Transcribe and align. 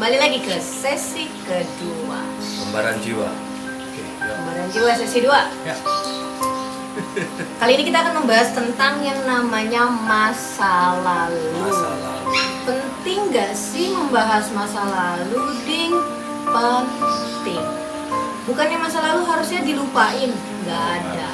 kembali 0.00 0.16
lagi 0.16 0.40
ke 0.40 0.56
sesi 0.56 1.28
kedua 1.44 2.24
Lembaran 2.40 2.96
jiwa. 3.04 3.28
Yuk. 3.92 4.08
Gambaran 4.16 4.66
jiwa 4.72 4.96
sesi 4.96 5.28
2 5.28 5.28
Ya. 5.68 5.76
Kali 7.60 7.76
ini 7.76 7.84
kita 7.84 8.08
akan 8.08 8.24
membahas 8.24 8.48
tentang 8.56 9.04
yang 9.04 9.20
namanya 9.28 9.92
masa 9.92 10.96
lalu 11.04 11.52
Masa 11.52 11.92
lalu. 12.00 12.32
Penting 12.64 13.28
gak 13.28 13.52
sih 13.52 13.92
membahas 13.92 14.48
masa 14.56 14.88
lalu, 14.88 15.36
Ding? 15.68 15.92
Penting 16.48 17.60
Bukannya 18.48 18.80
masa 18.80 19.04
lalu 19.04 19.28
harusnya 19.28 19.60
dilupain 19.60 20.32
Gak 20.64 20.80
ada 20.96 21.28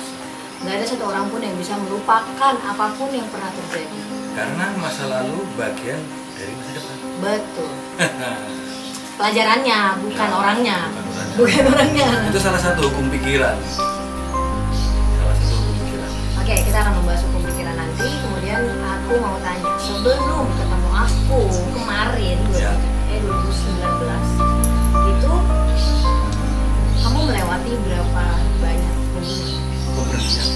Gak 0.67 0.75
ada 0.75 0.83
satu 0.91 1.07
orang 1.07 1.31
pun 1.31 1.39
yang 1.39 1.55
bisa 1.55 1.79
melupakan 1.87 2.59
apa 2.59 2.87
pun 2.99 3.15
yang 3.15 3.31
pernah 3.31 3.47
terjadi 3.63 3.99
Karena 4.35 4.75
masa 4.83 5.07
lalu 5.07 5.47
bagian 5.55 6.03
dari 6.35 6.53
masa 6.59 6.75
depan. 6.75 6.99
Betul 7.23 7.71
Pelajarannya, 9.17 9.81
bukan 10.05 10.29
Ya, 10.29 10.37
orangnya 10.37 10.77
bukan 10.93 11.05
orangnya. 11.09 11.37
Bukan 11.41 11.65
orangnya 11.73 12.09
Itu 12.29 12.41
salah 12.41 12.61
satu 12.61 12.93
hukum 12.93 13.09
pikiran. 13.09 13.57
Salah 15.17 15.37
satu 15.41 15.55
hukum 15.57 15.75
pikiran. 15.81 16.11
Oke, 16.45 16.55
kita 16.69 16.79
akan 16.85 16.93
membahas 17.01 17.23
hukum 17.25 17.41
pikiran 17.49 17.75
nanti. 17.81 18.09
Kemudian 18.21 18.61
aku 18.77 19.13
mau 19.17 19.37
tanya, 19.41 19.73
sebelum 19.81 20.45
ketemu 20.53 20.91
aku 20.93 21.41
kemarin 21.73 22.39
Ya. 22.53 22.73
eh 23.09 23.21
2019 23.25 24.29
itu 25.07 25.33
kamu 27.01 27.19
melewati 27.25 27.73
berapa 27.89 28.25
banyak? 28.61 28.95
Pemberhentian. 29.97 30.49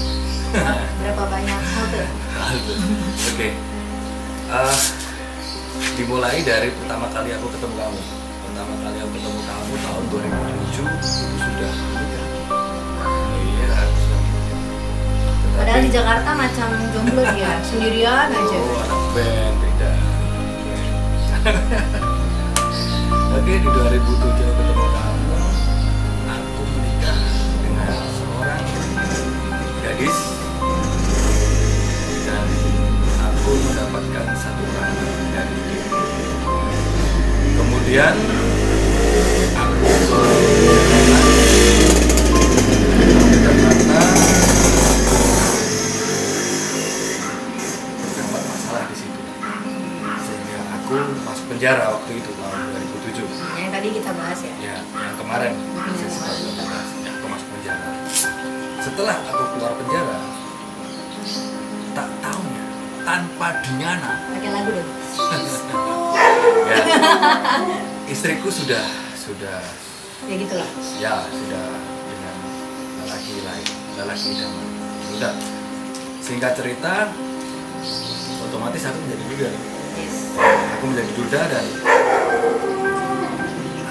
berapa 1.01 1.23
banyak 1.25 1.59
halte? 1.65 2.03
Oke. 3.25 3.49
Eh, 4.51 4.77
dimulai 5.97 6.45
dari 6.45 6.69
pertama 6.77 7.09
kali 7.09 7.33
aku 7.33 7.49
ketemu 7.49 7.73
kamu. 7.73 8.20
Pertama 8.61 8.77
kali 8.85 9.01
aku 9.01 9.17
ketemu 9.17 9.41
kamu 9.41 9.73
tahun 9.73 10.03
2007 10.13 10.85
itu 10.85 11.09
sudah 11.33 11.73
menikah. 11.81 12.25
Iya. 13.41 13.73
Padahal 15.57 15.81
di 15.81 15.89
Jakarta 15.89 16.29
macam 16.37 16.69
jomblo 16.93 17.25
dia, 17.33 17.57
sendirian 17.73 18.29
aja. 18.29 18.57
Oh, 18.61 18.85
anak 18.85 19.01
band 19.17 19.55
beda. 19.65 19.91
Oke, 23.41 23.53
di 23.65 23.65
2007 23.65 24.29
aku 24.29 24.61
ketemu 24.61 24.85
kamu. 24.93 25.37
Aku 26.29 26.61
menikah 26.61 27.21
dengan 27.65 27.97
seorang 28.13 28.65
gadis 29.81 30.17
dan 32.29 32.45
aku 33.25 33.51
mendapatkan 33.57 34.25
satu 34.37 34.63
orang 34.77 34.93
dari 35.33 35.57
dia. 35.65 35.85
Kemudian 37.51 38.15
penjara 51.51 51.93
waktu 51.93 52.11
itu 52.17 52.31
tahun 52.33 52.57
2007 53.21 53.59
Yang 53.59 53.69
tadi 53.69 53.87
kita 53.93 54.11
bahas 54.15 54.39
ya. 54.39 54.53
ya 54.61 54.77
yang 54.81 55.15
kemarin 55.15 55.53
Hmm. 55.71 55.93
pertama 55.93 56.77
ya, 57.01 57.11
aku 57.11 57.25
masuk 57.27 57.47
penjara 57.51 57.89
setelah 58.81 59.17
aku 59.23 59.43
keluar 59.53 59.73
penjara 59.75 60.17
tak 61.91 62.09
tahunya 62.17 62.63
tanpa 63.01 63.47
dinyana 63.61 64.11
Pakai 64.31 64.49
lagu 64.49 64.69
dong. 64.71 64.89
ya 66.71 66.77
istriku 68.13 68.49
sudah 68.49 68.85
sudah 69.15 69.59
Ya 70.21 70.35
gitulah. 70.37 70.69
ya 71.01 71.15
sudah 71.27 71.65
dengan 72.07 72.35
lelaki 73.03 73.33
lain 73.41 73.67
lelaki 73.97 74.27
idaman 74.37 74.65
udah 75.17 75.33
singkat 76.21 76.53
cerita 76.55 77.09
otomatis 78.47 78.85
aku 78.85 78.97
menjadi 79.01 79.23
duda 79.27 79.49
Yes. 79.91 80.15
aku 80.71 80.83
menjadi 80.87 81.11
duda 81.19 81.41
dan 81.51 81.65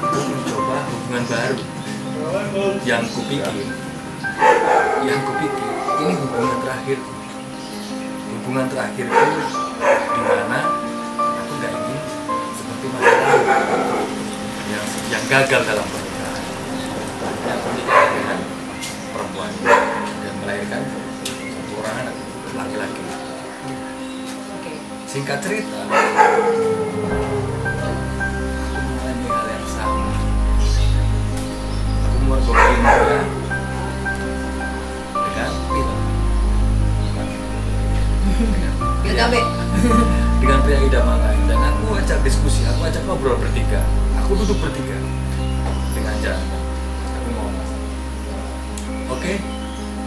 aku 0.00 0.18
mencoba 0.32 0.76
hubungan 0.88 1.24
baru 1.28 1.58
yang 2.88 3.04
kupikir. 3.12 3.52
Yang 5.04 5.20
kupikir 5.28 5.68
ini 6.00 6.12
hubungan 6.16 6.56
terakhirku 6.64 7.12
hubungan 8.30 8.66
terakhirku 8.66 9.24
di 9.92 10.20
mana 10.24 10.60
aku 11.36 11.52
nggak 11.60 11.72
ingin 11.76 11.98
seperti 12.56 12.86
masa 12.88 13.12
lalu 13.12 13.40
yang 14.72 14.84
yang 15.12 15.24
gagal 15.28 15.60
dalam 15.68 15.84
pernikahan 15.84 16.40
akhirnya 17.20 17.52
aku 17.52 17.66
menikah 17.68 18.04
dengan 18.16 18.38
perempuan 19.12 19.50
dan 20.24 20.34
melahirkan 20.60 20.84
satu 21.24 21.72
orang 21.80 21.96
anak 22.04 22.14
laki-laki. 22.52 23.00
Oke. 24.60 24.72
singkat 25.08 25.40
cerita 25.40 25.88
aku 25.88 25.96
mengalami 28.76 29.24
hal 29.24 29.46
yang 29.48 29.64
sama. 29.72 30.04
Aku 32.04 32.16
mergokin 32.28 32.80
dia 32.84 33.20
dengan 35.16 35.52
pil 35.64 35.88
dengan 37.08 37.26
Pil 39.00 39.16
pria- 39.16 39.48
dengan 40.44 40.58
pria 40.60 40.78
idaman 40.84 41.18
lain. 41.24 41.42
Dan 41.48 41.56
aku 41.72 41.96
ajak 41.96 42.20
diskusi 42.20 42.68
aku 42.68 42.84
ajak 42.84 43.00
ngobrol 43.08 43.40
bertiga. 43.40 43.80
Aku 44.20 44.36
duduk 44.36 44.60
bertiga. 44.60 45.00
Dengan 45.96 46.14
Jana 46.20 46.44
aku 47.16 47.28
ngomong. 47.32 47.68
Oke 49.16 49.40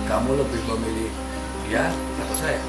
kamu 0.03 0.35
lebih 0.35 0.61
memilih 0.67 1.11
dia 1.67 1.87
atau 2.19 2.35
saya? 2.35 2.59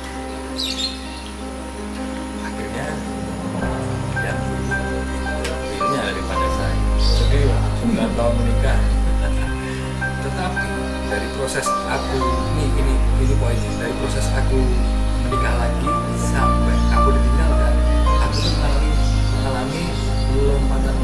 Akhirnya 2.46 2.88
dia 4.22 4.34
pilihnya 5.42 6.00
daripada 6.14 6.46
saya. 6.54 6.76
Jadi 7.02 7.38
9 7.90 8.18
tahun 8.18 8.34
menikah. 8.38 8.78
Tetapi 10.24 10.68
dari 11.10 11.28
proses 11.36 11.66
aku 11.68 12.20
ini 12.54 12.66
ini 12.78 12.94
ini 13.26 13.34
poinnya. 13.38 13.70
Dari 13.82 13.94
proses 13.98 14.26
aku 14.34 14.58
menikah 15.26 15.54
lagi 15.58 15.90
sampai 16.30 16.76
aku 16.94 17.08
ditinggalkan 17.18 17.74
aku 18.22 18.38
mengalami 18.46 18.92
mengalami 19.34 19.84
lompatan 20.34 21.03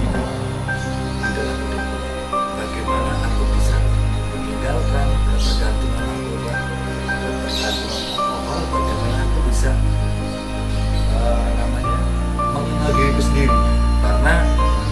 diriku 13.21 13.29
sendiri. 13.29 13.57
Karena 14.01 14.35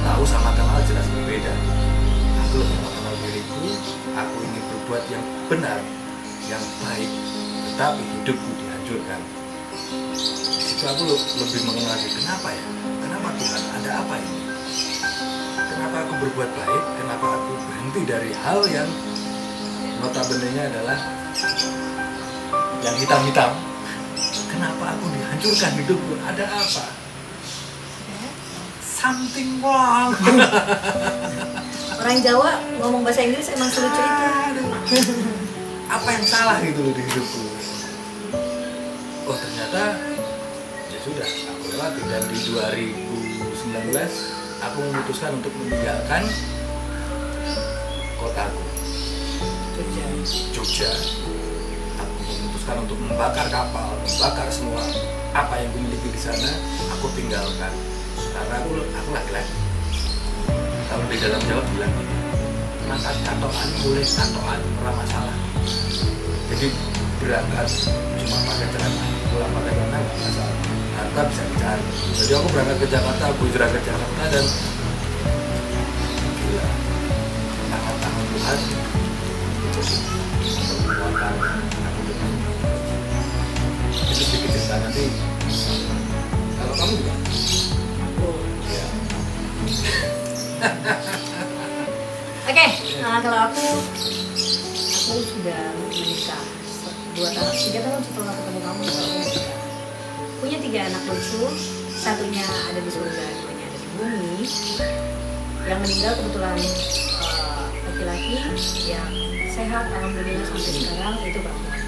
tahu 0.04 0.22
sama 0.28 0.50
kenal 0.52 0.80
jelas 0.84 1.06
berbeda. 1.16 1.52
Aku 2.44 2.54
lebih 2.60 2.78
mengenal 2.84 3.14
diriku 3.24 3.60
aku 4.16 4.36
ingin 4.44 4.64
berbuat 4.68 5.02
yang 5.08 5.24
benar 5.48 5.80
yang 6.48 6.64
baik 6.84 7.10
tetapi 7.72 8.02
hidupku 8.04 8.50
dihancurkan. 8.56 9.20
Di 10.78 10.84
aku 10.84 11.02
le- 11.08 11.26
lebih 11.44 11.60
mengenal 11.68 11.96
diri 12.00 12.14
kenapa 12.20 12.48
ya? 12.52 12.64
Kenapa 13.04 13.28
Tuhan? 13.36 13.62
Ada 13.80 13.90
apa 14.04 14.14
ini? 14.20 14.40
Kenapa 15.56 15.96
aku 16.04 16.14
berbuat 16.24 16.50
baik? 16.52 16.84
Kenapa 17.00 17.26
aku 17.32 17.52
berhenti 17.68 18.00
dari 18.08 18.30
hal 18.44 18.60
yang 18.68 18.88
notabene 20.00 20.62
adalah 20.68 20.98
yang 22.84 22.96
hitam-hitam? 22.96 23.52
Kenapa 24.48 24.84
aku 24.96 25.04
dihancurkan 25.12 25.72
hidupku? 25.80 26.12
Ada 26.24 26.44
apa 26.48 26.97
something 29.08 29.50
wrong 29.64 30.12
Orang 31.98 32.22
Jawa 32.22 32.62
ngomong 32.78 33.02
bahasa 33.02 33.26
Inggris 33.26 33.50
emang 33.50 33.68
selucu 33.74 33.98
itu. 33.98 34.64
apa 35.90 36.08
yang 36.14 36.24
salah 36.24 36.62
gitu 36.62 36.78
loh 36.84 36.94
di 36.94 37.02
hidupku? 37.02 37.42
Oh 39.26 39.34
ternyata 39.34 39.98
ya 40.94 40.98
sudah 41.02 41.26
aku 41.26 41.64
lewati 41.74 42.00
dan 42.06 42.22
di 42.30 42.38
2019 42.54 43.98
aku 44.62 44.78
memutuskan 44.78 45.30
untuk 45.42 45.52
meninggalkan 45.58 46.22
kotaku 48.14 48.62
Jogja. 49.74 50.06
Jogja. 50.54 50.90
Aku 51.98 52.18
memutuskan 52.30 52.76
untuk 52.86 52.98
membakar 53.02 53.50
kapal 53.50 53.90
membakar 54.06 54.46
semua 54.54 54.86
apa 55.34 55.54
yang 55.60 55.68
kumiliki 55.74 56.14
di 56.14 56.20
sana 56.20 56.50
aku 56.94 57.10
tinggalkan 57.18 57.74
karena 58.38 58.54
aku 58.62 58.70
aku 58.86 59.10
laki-laki 59.10 59.54
kalau 60.86 61.04
di 61.10 61.16
dalam 61.18 61.40
Jawa 61.42 61.62
bilang 61.74 61.92
gini 61.98 62.18
mangkat 62.88 63.16
katokan 63.20 63.68
boleh 63.84 64.00
katokan 64.00 64.60
ora 64.80 64.92
masalah. 64.96 65.36
Jadi 66.48 66.66
berangkat 67.20 67.68
cuma 68.24 68.38
pakai 68.48 68.66
celana 68.72 69.04
pulang 69.28 69.52
pakai 69.52 69.72
celana 69.76 69.96
nggak 70.00 70.16
masalah. 70.24 70.56
Harta 70.96 71.20
bisa 71.28 71.42
dicari. 71.52 71.84
Jadi 72.16 72.32
aku 72.32 72.46
berangkat 72.48 72.76
ke 72.80 72.86
Jakarta 72.88 73.24
aku 73.28 73.42
hijrah 73.52 73.68
ke 73.68 73.80
Jakarta 73.84 74.22
dan 74.32 74.44
bilang 76.48 76.74
tangan-tangan 77.68 78.24
Tuhan 78.32 78.58
itu 79.68 79.80
sedikit 84.16 84.48
cerita 84.48 84.76
nanti 84.80 85.04
kalau 86.56 86.74
kamu 86.74 86.92
juga 86.96 87.14
Oke, 92.48 92.66
nah 93.04 93.20
kalau 93.22 93.38
aku 93.52 93.66
aku 94.88 95.14
sudah 95.20 95.62
menikah 95.92 96.42
dua 97.14 97.28
tahun, 97.34 97.54
tiga 97.54 97.80
tahun 97.84 98.00
setelah 98.02 98.34
ketemu 98.34 98.60
kamu. 98.62 98.84
Punya 100.38 100.58
tiga 100.62 100.80
anak 100.86 101.02
lucu, 101.10 101.44
satunya 101.98 102.44
ada 102.44 102.80
di 102.80 102.90
surga, 102.90 103.26
duanya 103.42 103.64
ada 103.68 103.78
di 103.78 103.88
bumi. 103.98 104.36
Yang 105.68 105.78
meninggal 105.84 106.12
kebetulan 106.18 106.56
eh, 106.56 107.64
laki-laki 107.84 108.36
yang 108.86 109.12
sehat, 109.50 109.84
alhamdulillah 109.92 110.46
sampai 110.46 110.72
sekarang 110.72 111.14
itu 111.26 111.38
perempuan. 111.42 111.80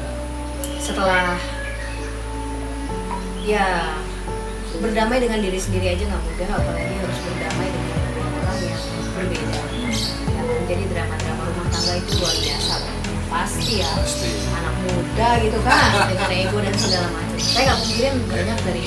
Setelah 0.86 1.40
ya 3.40 3.96
berdamai 4.78 5.18
dengan 5.18 5.42
diri 5.42 5.58
sendiri 5.58 5.98
aja 5.98 6.04
nggak 6.06 6.22
mudah, 6.22 6.48
apalagi 6.54 6.94
harus 6.94 7.18
berdamai 7.26 7.68
dengan 7.74 7.98
orang 8.38 8.58
yang 8.62 8.82
berbeda. 9.18 9.60
Ya, 10.30 10.42
jadi 10.70 10.84
drama-drama 10.94 11.42
rumah 11.50 11.66
tangga 11.74 11.92
itu 11.98 12.12
luar 12.22 12.36
biasa. 12.38 12.74
Pasti 13.30 13.82
ya 13.82 13.90
pasti 13.98 14.30
anak 14.54 14.74
muda 14.86 15.28
gitu 15.42 15.58
kan 15.62 15.90
dengan 16.14 16.30
ego 16.30 16.58
dan 16.62 16.74
segala 16.78 17.08
macam. 17.10 17.38
Saya 17.38 17.62
nggak 17.66 17.78
mungkin 17.82 18.12
banyak 18.30 18.58
dari 18.66 18.84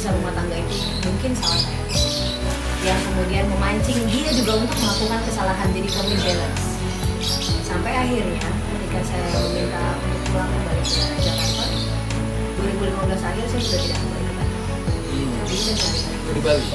kisah 0.00 0.16
rumah 0.16 0.32
tangga 0.32 0.56
itu 0.56 0.76
mungkin 1.04 1.30
salah 1.36 1.60
saya 1.60 1.80
yang 2.80 2.96
kemudian 3.04 3.44
memancing 3.52 4.00
dia 4.08 4.32
juga 4.32 4.56
untuk 4.56 4.72
melakukan 4.80 5.20
kesalahan 5.28 5.68
jadi 5.76 5.88
kami 5.92 6.14
balance 6.24 6.64
sampai 7.68 7.92
akhirnya 7.92 8.48
ketika 8.48 9.00
saya 9.04 9.28
meminta 9.44 9.84
untuk 10.00 10.20
pulang 10.32 10.48
kembali 10.48 10.82
ke 10.88 11.20
Jakarta 11.20 11.64
2015 12.64 13.28
akhir 13.28 13.44
saya 13.52 13.60
sudah 13.60 13.80
tidak 13.84 13.98
kembali 14.00 14.29
di 15.48 16.40
Bali? 16.44 16.66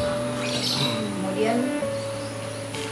Hmm. 0.76 1.04
kemudian 1.22 1.58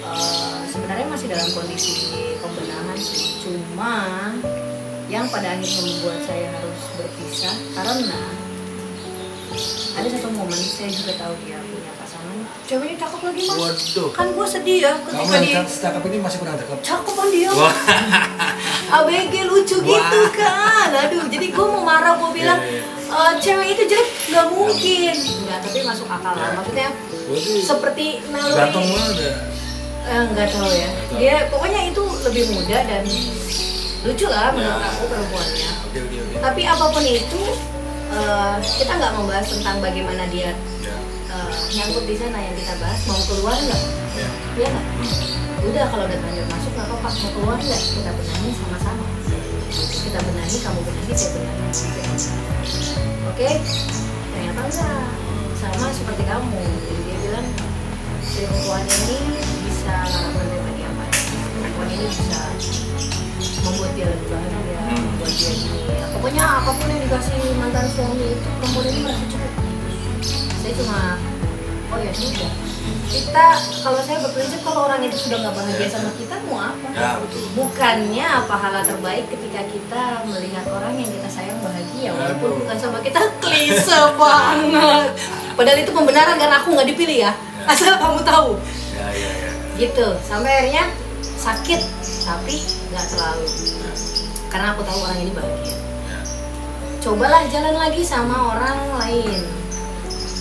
eh, 0.06 0.60
sebenarnya 0.70 1.08
masih 1.10 1.28
dalam 1.31 1.50
kondisi 1.54 1.94
pembenahan 2.38 2.98
sih. 3.00 3.42
Cuma 3.42 3.94
yang 5.10 5.25
pada 5.30 5.58
akhirnya 5.58 5.81
membuat 5.81 6.20
saya 6.25 6.48
harus 6.54 6.80
berpisah 6.98 7.56
karena 7.78 8.22
ada 9.94 10.08
satu 10.10 10.30
momen 10.34 10.58
saya 10.58 10.90
juga 10.90 11.14
tahu 11.22 11.34
dia 11.46 11.58
punya 11.62 11.92
pasangan. 12.02 12.38
Ceweknya 12.66 12.98
cakep 13.06 13.22
lagi 13.22 13.42
mas. 13.46 13.58
Waduh. 13.58 14.10
Kan 14.14 14.28
gue 14.34 14.48
sedih 14.50 14.78
ya 14.81 14.94
kamu 14.98 15.14
ketika 15.14 15.34
yang 15.34 15.44
dia 15.46 15.56
cakep 15.62 15.78
cakep 15.78 16.02
ini 16.10 16.18
masih 16.18 16.38
kurang 16.42 16.58
cakep? 16.58 16.78
Cakep 16.81 17.14
kan 17.14 17.28
dia? 17.30 17.52
ABG 18.98 19.34
lucu 19.46 19.78
Wah. 19.81 19.86
gitu 19.86 20.22
kan. 20.34 20.90
Aduh 21.06 21.25
jadi 21.30 21.48
gue 21.54 21.66
mau 21.66 21.81
marah 21.86 22.18
gue 22.18 22.30
bilang 22.34 22.60
Iya, 22.62 22.81
iya. 22.81 23.02
"Eh, 23.13 23.31
cewek 23.38 23.68
itu 23.71 23.83
jelek 23.86 24.07
nggak 24.27 24.45
mungkin. 24.50 25.13
Nggak 25.15 25.57
tapi 25.62 25.80
masuk 25.83 26.07
akal 26.07 26.33
lah. 26.33 26.50
Maksudnya 26.56 26.89
berarti 27.24 27.54
seperti 27.62 28.06
naluri 28.27 28.57
ganteng 28.57 28.86
banget 28.89 29.15
ya? 29.19 29.33
Eh, 30.04 30.24
nggak 30.30 30.48
tahu 30.50 30.69
ya. 30.69 30.89
Dia 31.15 31.36
pokoknya 31.48 31.81
itu 31.88 32.04
lebih 32.24 32.44
muda 32.51 32.77
dan 32.83 33.04
lucu 34.04 34.27
lah 34.27 34.51
menurut 34.51 34.81
Ya. 34.81 34.89
aku 34.89 35.04
perempuannya. 35.07 35.69
Oke 35.86 35.98
oke 36.01 36.18
oke. 36.19 36.36
Tapi 36.42 36.62
apa 36.65 36.86
pun 36.89 37.04
itu 37.04 37.42
eh, 38.12 38.56
kita 38.75 38.92
nggak 38.94 39.13
membahas 39.15 39.48
tentang 39.48 39.77
bagaimana 39.80 40.24
dia 40.27 40.51
ya. 40.81 40.95
eh, 41.31 41.51
nyangkut 41.71 42.04
di 42.04 42.15
sana 42.18 42.36
yang 42.36 42.56
kita 42.57 42.74
bahas. 42.77 43.00
Mau 43.06 43.21
keluar 43.25 43.56
nggak? 43.56 43.81
Ya. 44.13 44.27
Ya 44.57 44.68
nggak? 44.68 44.86
Udah 45.63 45.86
kalau 45.88 46.04
udah 46.04 46.18
terlanjur 46.18 46.45
masuk 46.51 46.71
nggak 46.74 46.88
apa-apa. 46.89 47.10
Mau 47.13 47.30
keluar 47.31 47.57
nggak? 47.57 47.81
Kita 47.94 48.12
benahi 48.12 48.50
sama-sama 48.51 49.04
kita 49.74 50.20
benahi 50.22 50.58
kamu 50.62 50.80
benahi 50.86 51.14
saya 51.18 51.30
benahi. 51.34 51.86
Oke? 53.34 53.50
Ternyata 54.30 54.62
enggak. 54.70 55.06
Sama 55.58 55.88
seperti 55.96 56.24
kamu. 56.28 56.60
Jadi 56.60 57.02
dia 57.08 57.18
bilang 57.24 57.48
perempuan 58.34 58.84
ini 58.84 59.18
bisa 59.64 59.96
menerima 60.10 60.70
dia 60.74 60.88
apa 60.90 61.06
perempuan 61.54 61.88
ini 61.92 62.06
bisa 62.10 62.42
membuat 63.64 63.92
dia 63.94 64.06
lebih 64.10 64.28
bahagia 64.28 64.80
membuat 64.90 65.31
dia 65.31 65.52
gini 65.54 65.81
ya, 65.88 66.06
pokoknya 66.18 66.44
apa 66.44 66.72
pun 66.74 66.88
yang 66.90 67.02
dikasih 67.08 67.38
mantan 67.62 67.86
suami 67.94 68.25
itu 68.34 68.50
perempuan 68.60 68.86
ini 68.90 69.00
merasa 69.06 69.25
cukup. 69.30 69.54
Saya 70.64 70.74
cuma 70.80 71.00
oh 71.94 72.00
ya 72.01 72.12
sudah 72.13 72.51
kita 73.13 73.45
kalau 73.86 74.01
saya 74.01 74.18
berprinsip 74.25 74.60
kalau 74.66 74.90
orang 74.90 75.06
itu 75.06 75.13
sudah 75.13 75.38
nggak 75.45 75.54
bahagia 75.54 75.86
sama 75.86 76.10
kita 76.18 76.34
mau 76.50 76.66
apa? 76.66 76.88
Ya 76.98 77.12
betul. 77.22 77.45
Bukannya 77.54 78.28
pahala 78.50 78.81
terbaik 78.81 79.30
ketika 79.30 79.62
kita 79.69 80.04
melihat 80.25 80.66
orang 80.74 80.98
yang 80.98 81.10
kita 81.13 81.30
sayang 81.30 81.62
bahagia? 81.62 82.10
Walaupun 82.10 82.50
Aduh. 82.50 82.60
bukan 82.66 82.78
sama 82.81 82.98
kita 83.06 83.22
klise 83.38 84.00
banget. 84.22 85.10
Padahal 85.54 85.78
itu 85.78 85.92
pembenaran 85.94 86.36
karena 86.42 86.57
aku 86.66 86.74
nggak 86.74 86.90
dipilih 86.90 87.18
ya. 87.30 87.31
Asal 87.69 88.01
kamu 88.01 88.25
tahu. 88.25 88.57
Ya 88.98 89.07
ya 89.13 89.30
ya. 89.46 89.50
Gitu. 89.78 90.07
Sampai 90.25 90.51
akhirnya 90.66 90.86
sakit 91.38 91.81
tapi 92.25 92.56
nggak 92.89 93.06
terlalu. 93.13 93.48
Karena 94.50 94.74
aku 94.74 94.81
tahu 94.81 95.00
orang 95.06 95.19
ini 95.22 95.31
bahagia. 95.38 95.78
Ya. 96.10 96.19
Cobalah 96.98 97.46
jalan 97.46 97.75
lagi 97.78 98.01
sama 98.01 98.57
orang 98.57 98.80
lain 99.06 99.62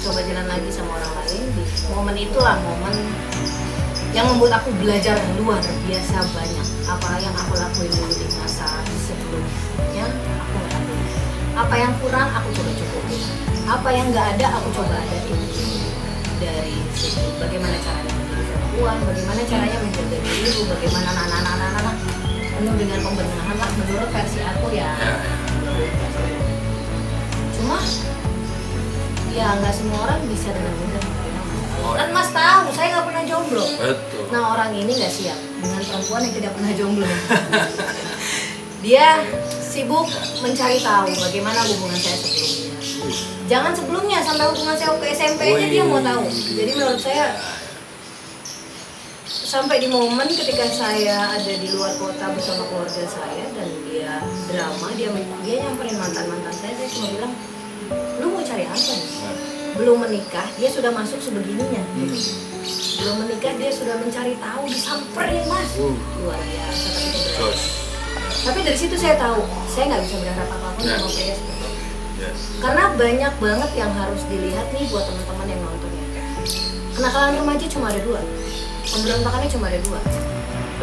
coba 0.03 0.21
jalan 0.27 0.47
lagi 0.51 0.69
sama 0.75 0.99
orang 0.99 1.13
lain. 1.23 1.43
Di 1.55 1.65
momen 1.95 2.17
itulah 2.19 2.59
momen 2.59 2.95
yang 4.13 4.27
membuat 4.29 4.61
aku 4.61 4.75
belajar 4.83 5.17
luar 5.39 5.63
biasa 5.87 6.17
banyak. 6.35 6.67
Apa 6.91 7.23
yang 7.23 7.35
aku 7.39 7.55
lakuin 7.57 7.93
dulu 7.95 8.13
di 8.13 8.27
masa 8.37 8.67
sebelumnya 8.99 10.07
aku 10.41 10.55
nggak 10.59 10.73
lakuin 10.75 11.23
apa 11.53 11.75
yang 11.77 11.93
kurang 12.01 12.29
aku 12.33 12.49
coba 12.57 12.73
cukupin 12.81 13.23
apa 13.69 13.89
yang 13.93 14.07
nggak 14.09 14.27
ada 14.37 14.47
aku 14.57 14.69
coba 14.73 14.97
adain 14.97 15.37
dari 16.41 16.77
situ 16.97 17.23
bagaimana 17.37 17.77
caranya 17.77 18.13
menjadi 18.17 18.43
perempuan 18.49 18.97
bagaimana 19.05 19.41
caranya 19.45 19.79
menjaga 19.85 20.17
diri 20.17 20.61
bagaimana 20.65 21.11
nana 21.13 21.93
penuh 22.57 22.75
dengan 22.81 22.99
pembenahan 23.05 23.57
lah 23.61 23.71
menurut 23.77 24.09
versi 24.11 24.41
aku 24.41 24.67
ya 24.73 24.91
ya. 24.93 24.93
Cuma 27.53 27.79
ya 29.33 29.47
nggak 29.59 29.75
semua 29.75 29.99
orang 30.09 30.21
bisa 30.29 30.53
dengan 30.53 30.75
mudah. 30.77 31.05
Kan 31.83 32.09
iya. 32.09 32.15
mas 32.15 32.31
tahu 32.31 32.67
saya 32.73 32.89
nggak 32.97 33.07
pernah 33.11 33.25
jomblo. 33.27 33.65
Betul. 33.65 34.25
Nah 34.31 34.43
orang 34.55 34.71
ini 34.77 34.93
nggak 34.93 35.13
siap 35.13 35.39
dengan 35.61 35.83
perempuan 35.83 36.21
yang 36.25 36.35
tidak 36.37 36.53
pernah 36.55 36.73
jomblo. 36.77 37.09
Dia 38.85 39.09
sibuk 39.63 40.11
mencari 40.43 40.79
tahu 40.83 41.11
bagaimana 41.17 41.61
hubungan 41.65 41.99
saya 41.99 42.17
sebelumnya. 42.19 42.71
Jangan 43.47 43.73
sebelumnya 43.75 44.19
sampai 44.23 44.47
hubungan 44.51 44.77
saya 44.79 44.95
ke 44.99 45.07
SMP 45.11 45.41
aja 45.55 45.67
dia 45.67 45.85
mau 45.87 46.03
tahu. 46.03 46.25
jadi 46.31 46.71
menurut 46.79 47.01
saya 47.03 47.35
sampai 49.53 49.85
di 49.85 49.89
momen 49.93 50.33
ketika 50.33 50.65
saya 50.65 51.37
ada 51.37 51.53
di 51.53 51.69
luar 51.77 51.93
kota 52.01 52.33
bersama 52.33 52.65
keluarga 52.73 53.05
saya 53.05 53.45
dan 53.53 53.69
dia 53.85 54.17
drama 54.49 54.89
dia 54.97 55.13
dia 55.45 55.57
nyamperin 55.61 56.01
mantan 56.01 56.25
mantan 56.25 56.55
saya 56.57 56.73
saya 56.73 56.89
cuma 56.89 57.07
bilang 57.13 57.33
lu 58.17 58.32
cari 58.53 58.69
apa 58.69 58.77
nih 58.93 59.09
belum 59.73 59.97
menikah 60.05 60.45
dia 60.61 60.69
sudah 60.69 60.93
masuk 60.93 61.17
sebegininya. 61.17 61.81
Hmm. 61.97 62.13
belum 63.01 63.17
menikah 63.25 63.53
dia 63.57 63.73
sudah 63.73 63.97
mencari 63.97 64.37
tahu 64.37 64.69
disamperin 64.69 65.41
mas. 65.49 65.71
Uh. 65.81 65.97
luar 66.21 66.37
biasa 66.37 66.87
tapi 66.93 67.57
tapi 68.45 68.59
dari 68.61 68.77
situ 68.77 68.93
saya 69.01 69.17
tahu 69.17 69.41
saya 69.73 69.89
nggak 69.89 70.03
bisa 70.05 70.17
berharap 70.21 70.49
apa 70.53 70.69
pun 70.77 70.83
Ya. 70.85 71.01
sama 71.01 71.09
saya 71.09 71.33
seperti 71.33 71.65
itu 71.65 71.81
Ya. 72.21 72.31
karena 72.61 72.85
banyak 72.93 73.35
banget 73.41 73.71
yang 73.73 73.93
harus 73.97 74.23
dilihat 74.29 74.67
nih 74.71 74.85
buat 74.93 75.05
teman-teman 75.09 75.47
yang 75.49 75.61
nonton 75.65 75.91
ya. 75.91 76.05
Kenakalan 76.93 77.41
remaja 77.41 77.67
cuma 77.73 77.89
ada 77.89 78.01
dua. 78.05 78.21
Pemberontakannya 78.85 79.49
cuma 79.49 79.67
ada 79.73 79.81
dua. 79.81 79.99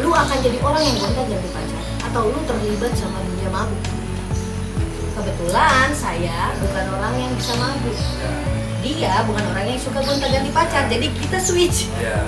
Lu 0.01 0.09
akan 0.09 0.37
jadi 0.41 0.57
orang 0.59 0.83
yang 0.83 0.97
gonta 0.97 1.21
ganti 1.21 1.49
pacar 1.53 1.83
atau 2.09 2.33
lu 2.33 2.39
terlibat 2.49 2.91
sama 2.97 3.21
dunia 3.23 3.49
mabuk 3.53 3.98
kebetulan 5.29 5.93
saya 5.93 6.49
bukan 6.57 6.85
orang 6.89 7.13
yang 7.21 7.31
bisa 7.37 7.53
mabuk. 7.61 7.97
Dia 8.81 9.21
bukan 9.29 9.45
orang 9.53 9.65
yang 9.69 9.77
suka 9.77 10.01
gonta 10.01 10.25
ganti 10.25 10.49
pacar 10.49 10.89
jadi 10.89 11.05
kita 11.05 11.37
switch. 11.37 11.85
Ya. 12.01 12.25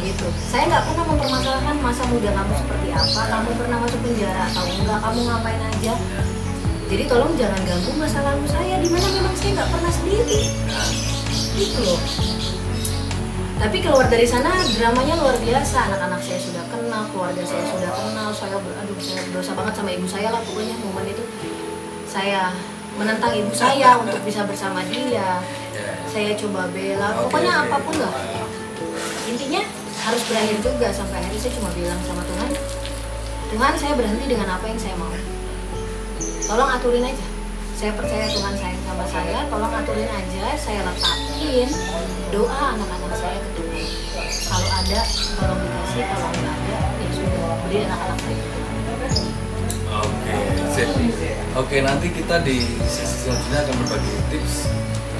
gitu. 0.00 0.24
Saya 0.48 0.64
nggak 0.72 0.88
pernah 0.88 1.04
mempermasalahkan 1.12 1.76
masa 1.84 2.08
muda 2.08 2.32
kamu 2.32 2.52
seperti 2.56 2.88
apa 2.88 3.22
kamu 3.28 3.50
pernah 3.60 3.78
masuk 3.84 4.00
penjara 4.00 4.48
atau 4.48 4.64
enggak 4.64 4.98
kamu 5.04 5.20
ngapain 5.28 5.60
aja. 5.60 5.94
Jadi 6.88 7.02
tolong 7.04 7.32
jangan 7.36 7.60
ganggu 7.68 7.92
masa 8.00 8.18
lalu 8.24 8.48
saya 8.48 8.80
di 8.80 8.88
mana 8.88 9.06
memang 9.12 9.34
saya 9.36 9.50
nggak 9.60 9.70
pernah 9.76 9.92
sendiri. 9.92 10.40
Gitu 11.60 11.78
loh. 11.84 12.00
Tapi 13.60 13.76
keluar 13.84 14.08
dari 14.08 14.24
sana 14.24 14.56
dramanya 14.72 15.20
luar 15.20 15.36
biasa. 15.36 15.92
Anak-anak 15.92 16.24
saya 16.24 16.40
sudah 16.40 16.64
kenal 16.72 17.04
keluarga 17.12 17.44
saya 17.44 17.60
sudah 17.68 17.92
kenal. 17.92 18.32
Saya 18.32 18.56
aduh 18.56 18.96
saya 18.96 19.20
berdosa 19.28 19.52
banget 19.52 19.74
sama 19.76 19.90
ibu 19.92 20.08
saya 20.08 20.32
lah 20.32 20.40
pokoknya 20.48 20.80
momen 20.80 21.12
itu 21.12 21.20
saya 22.10 22.50
menentang 22.98 23.30
ibu 23.38 23.54
saya 23.54 24.02
untuk 24.02 24.18
bisa 24.26 24.42
bersama 24.42 24.82
dia. 24.90 25.38
Ya. 25.70 25.94
saya 26.10 26.34
coba 26.34 26.66
bela 26.74 27.14
pokoknya 27.22 27.52
apa 27.62 27.76
pun 27.86 27.94
lah. 28.02 28.14
Intinya 29.30 29.62
harus 30.02 30.22
berakhir 30.26 30.58
juga 30.58 30.90
sampai 30.90 31.22
akhirnya 31.22 31.38
saya 31.38 31.54
cuma 31.54 31.70
bilang 31.78 32.00
sama 32.02 32.26
Tuhan 32.26 32.50
Tuhan 33.50 33.72
saya 33.78 33.94
berhenti 33.98 34.26
dengan 34.30 34.46
apa 34.58 34.66
yang 34.66 34.78
saya 34.78 34.94
mau. 34.98 35.10
Tolong 36.46 36.70
aturin 36.70 37.06
aja. 37.06 37.26
Saya 37.74 37.96
percaya 37.96 38.26
Tuhan 38.30 38.54
sayang 38.58 38.82
sama 38.86 39.04
saya 39.10 39.38
tolong 39.50 39.72
aturin 39.74 40.10
aja. 40.10 40.44
Saya 40.54 40.80
letakin 40.86 41.68
doa 42.30 42.78
anak-anak 42.78 43.14
saya 43.18 43.38
ke 43.42 43.50
Tuhan. 43.58 43.86
Kalau 44.50 44.70
ada 44.70 45.00
tolong 45.38 45.60
dikasih 45.62 46.02
kalau 46.10 46.28
nggak 46.30 46.54
ada 46.58 46.78
ya 46.78 47.08
sudah. 47.14 47.54
Beri 47.66 47.78
anak-anak 47.86 48.18
saya. 48.22 48.38
Oke, 49.90 50.34
sip. 50.74 51.19
Oke, 51.60 51.84
nanti 51.84 52.08
kita 52.08 52.40
di 52.40 52.64
sesi 52.88 53.28
selanjutnya 53.28 53.60
akan 53.60 53.74
berbagi 53.84 54.12
tips 54.32 54.54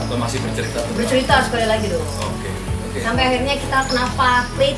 atau 0.00 0.16
masih 0.16 0.40
bercerita 0.40 0.80
tentang 0.80 0.96
bercerita 0.96 1.34
sekali 1.44 1.66
lagi 1.68 1.86
dong 1.92 2.00
Oke, 2.00 2.48
oke. 2.88 2.98
sampai 2.98 3.22
akhirnya 3.28 3.54
kita 3.60 3.78
kenapa 3.84 4.28
klik 4.56 4.76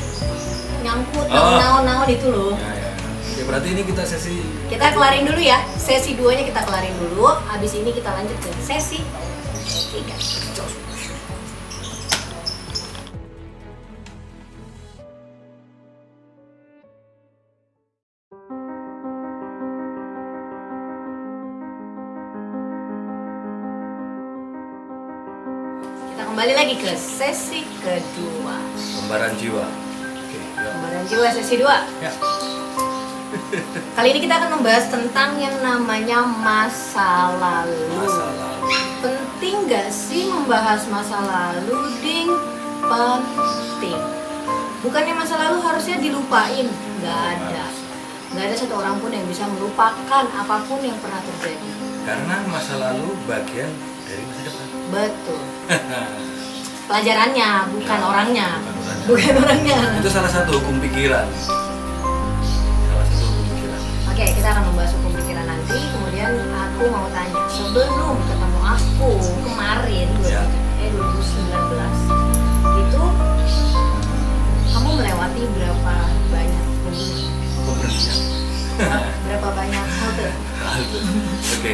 nyangkut 0.83 1.27
Oh. 1.31 1.55
naon-naon 1.55 2.09
itu 2.11 2.27
loh 2.27 2.53
Ya, 2.59 2.67
ya. 2.75 2.91
Oke, 3.23 3.41
berarti 3.47 3.67
ini 3.71 3.81
kita 3.87 4.03
sesi 4.03 4.43
kita 4.67 4.91
kelarin 4.91 5.23
dulu 5.23 5.39
ya 5.39 5.63
sesi 5.73 6.19
2 6.19 6.35
nya 6.35 6.43
kita 6.43 6.61
kelarin 6.67 6.95
dulu 6.99 7.31
habis 7.47 7.71
ini 7.71 7.95
kita 7.95 8.11
lanjut 8.11 8.35
ke 8.35 8.49
sesi 8.59 8.99
3 9.95 10.82
kembali 26.33 26.57
lagi 26.57 26.81
ke 26.81 26.97
sesi 26.97 27.61
kedua 27.77 28.57
lembaran 28.97 29.37
jiwa. 29.37 29.69
Oke, 30.17 30.41
ya. 30.57 31.05
Jiwa 31.05 31.29
sesi 31.29 31.61
2 31.61 32.01
Ya. 32.01 32.09
Kali 34.01 34.17
ini 34.17 34.25
kita 34.25 34.41
akan 34.41 34.57
membahas 34.57 34.89
tentang 34.89 35.37
yang 35.37 35.53
namanya 35.61 36.25
masa 36.25 37.37
lalu. 37.37 37.85
Masa 38.01 38.25
lalu. 38.33 38.65
Penting 39.05 39.69
gak 39.69 39.93
sih 39.93 40.25
membahas 40.25 40.89
masa 40.89 41.21
lalu, 41.21 42.01
Ding? 42.01 42.33
Penting. 42.81 44.01
Bukannya 44.81 45.13
masa 45.13 45.37
lalu 45.37 45.61
harusnya 45.61 46.01
dilupain, 46.01 46.65
nggak 46.97 47.21
ada. 47.37 47.65
Nggak 48.33 48.45
ada 48.49 48.55
satu 48.57 48.81
orang 48.81 48.97
pun 48.97 49.13
yang 49.13 49.29
bisa 49.29 49.45
melupakan 49.53 50.25
apa 50.25 50.65
pun 50.65 50.81
yang 50.81 50.97
pernah 50.97 51.21
terjadi. 51.21 51.69
Karena 52.09 52.41
masa 52.49 52.81
lalu 52.81 53.13
bagian 53.29 53.69
dari 54.09 54.25
masa 54.25 54.41
depan. 54.49 54.62
Betul. 54.93 55.41
Pelajarannya, 56.87 57.49
bukan 57.73 57.97
Ya, 57.97 58.05
orangnya. 58.05 58.47
bukan 58.61 58.73
orangnya. 58.77 59.07
Bukan 59.09 59.33
orangnya. 59.39 59.79
Itu 59.97 60.09
salah 60.09 60.29
satu 60.29 60.59
hukum 60.59 60.77
pikiran. 60.79 61.25
Salah 61.25 63.05
satu 63.07 63.25
hukum 63.25 63.43
pikiran. 63.49 63.79
Oke, 64.07 64.25
kita 64.29 64.47
akan 64.49 64.63
membahas 64.69 64.91
hukum 64.93 65.11
pikiran 65.15 65.45
nanti. 65.47 65.77
Kemudian 65.89 66.31
aku 66.51 66.83
mau 66.87 67.07
tanya, 67.09 67.39
sebelum 67.49 68.15
ketemu 68.21 68.59
aku 68.61 69.11
kemarin, 69.41 70.09
Ya. 70.21 70.43
eh 70.77 70.89
2019, 70.91 71.97
itu 72.77 73.03
kamu 74.69 74.89
melewati 74.93 75.41
berapa 75.49 75.95
banyak? 76.29 76.63
Pemberhentian. 77.63 78.17
berapa 79.23 79.49
banyak 79.49 79.85
halte? 79.97 80.27
Oke. 81.55 81.73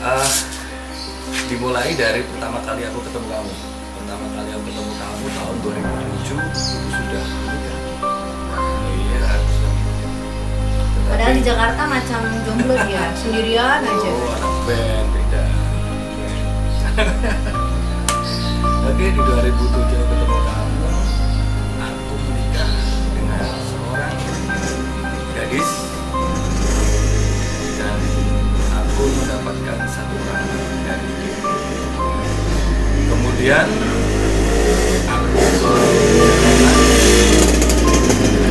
Eh, 0.00 0.28
dimulai 1.50 1.98
dari 1.98 2.22
pertama 2.30 2.62
kali 2.62 2.86
aku 2.86 3.02
ketemu 3.10 3.26
kamu. 3.26 3.52
Pertama 3.98 4.26
kali 4.38 4.50
aku 4.54 4.62
ketemu 4.70 4.92
kamu 4.94 5.26
tahun 5.34 5.56
2007 5.66 6.46
itu 6.46 6.62
sudah. 6.94 7.26
Iya. 8.94 9.34
Padahal 11.10 11.32
di 11.34 11.42
Jakarta 11.42 11.82
macam 11.90 12.20
jomblo 12.46 12.78
ya, 12.86 13.02
sendirian 13.26 13.82
aja. 13.82 14.10
Oh, 14.14 14.30
anak 14.30 14.54
band 14.62 15.08
beda. 15.10 15.42
Oke, 18.94 19.06
di 19.10 19.18
2007 19.18 19.50
aku 19.50 20.06
ketemu 20.06 20.38
kamu. 20.46 20.86
Aku 21.82 22.14
menikah 22.30 22.72
dengan 23.10 23.50
seorang 23.66 24.14
gadis 25.34 25.79
Kemudian 33.40 33.64
aku 35.08 35.32
ke 35.32 35.48
Jakarta. 35.48 35.88